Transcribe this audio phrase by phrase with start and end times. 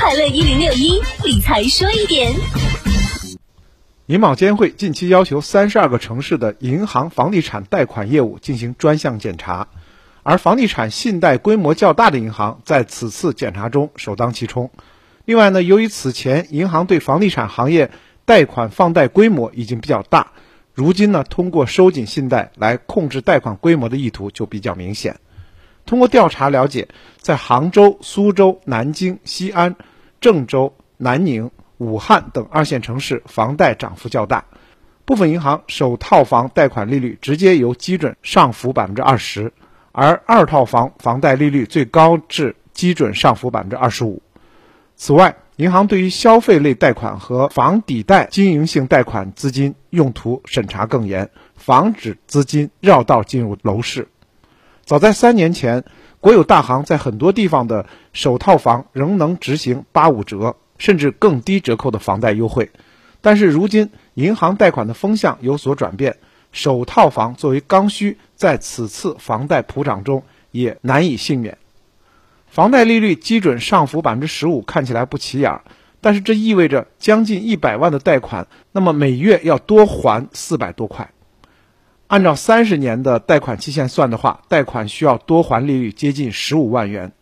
[0.00, 2.32] 快乐一零六一理财说一点。
[4.06, 9.68] 银保监会近期要求三十二个城市的银行房地产贷款业务进行专项检查，
[10.22, 14.70] 而房地产信贷规模较大的银行在此次检查中首当其冲。
[15.26, 17.90] 另外呢，由于此前银行对房地产行业
[18.24, 20.32] 贷款放贷规模已经比较大，
[20.72, 25.20] 如今呢，通过收紧信贷来控制贷款规模的意图就比较明显。
[25.90, 26.86] 通过调查了解，
[27.18, 29.74] 在杭州、苏州、南京、西安、
[30.20, 34.44] 郑州、南宁、武汉等二线城市，房贷涨幅较大。
[35.04, 39.52] 部分银行首套房贷款利率直接由基准上浮百分之二十，
[39.90, 44.22] 而二套房房贷利率最高至基准上浮百分之二十五。
[44.94, 54.06] 此外，银行对于消费类贷款和房抵贷经营性贷款资金用途审查更严，防止资金绕道进入楼市。
[54.90, 55.84] 早在三年前，
[56.18, 62.72] 国有大行在很多地方的首套房仍能执行八五折甚至更低折扣的房贷优惠，
[63.20, 66.16] 但是如今银行贷款的风向有所转变，
[66.50, 71.56] 首套房作为刚需，在此次房贷普涨中也难以幸免。
[72.48, 75.60] 房贷利率基准上浮百分之十五，看起来不起眼，
[76.00, 81.12] 但是这意味着将近一百万的贷款，那么每月要多还四百多块。
[82.10, 87.12] 按照三十年的贷款期限算的话，贷款需要多还利率接近十五万元。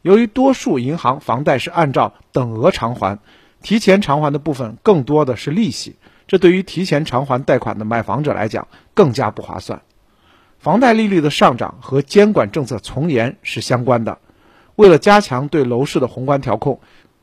[0.00, 3.20] 由于多数银行房贷是按照等额偿还，
[3.62, 5.94] 提前偿还的部分更多的是利息，
[6.26, 9.82] 这对于提前偿还贷款的买房者来讲更加不划算。
[10.58, 14.18] 房贷利率的上涨和监管政策从严是相关的。
[14.74, 16.80] 为了加强对楼市的宏观调控，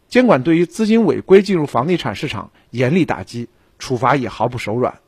[0.08, 5.00] 监管对于资金违规进入房地产市场严厉打击，处罚也毫不手软。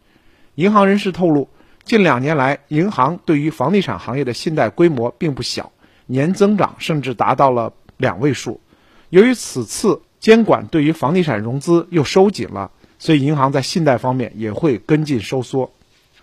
[0.56, 1.48] 银行人士透露。
[1.84, 5.72] 近两年来，银行对于房地产行业的信贷规模并不小，
[6.06, 8.62] 年增长甚至达到了两位数。
[9.10, 15.74] 由于此次监管对于房地产融资又收紧了，所以银行在信贷方面也会跟进收缩。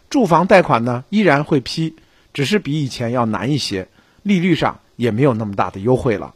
[0.08, 1.96] 住房贷款呢依然会批，
[2.32, 3.88] 只是比以前要难一些，
[4.22, 6.34] 利率上也没有那么大的优惠了。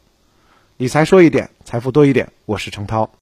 [0.76, 2.32] 理财说一点，财富多一点。
[2.44, 3.08] 我是程涛。